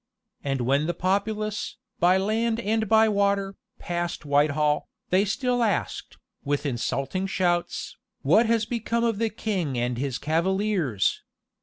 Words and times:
And 0.43 0.61
when 0.61 0.87
the 0.87 0.95
populace, 0.95 1.77
by 1.99 2.17
land 2.17 2.59
and 2.59 2.89
by 2.89 3.07
water, 3.07 3.53
passed 3.77 4.25
Whitehall, 4.25 4.89
they 5.11 5.25
still 5.25 5.61
asked, 5.61 6.17
with 6.43 6.65
insulting 6.65 7.27
shouts, 7.27 7.97
"What 8.23 8.47
has 8.47 8.65
become 8.65 9.03
of 9.03 9.19
the 9.19 9.29
king 9.29 9.77
and 9.77 9.99
his 9.99 10.17
cavaliers? 10.17 11.21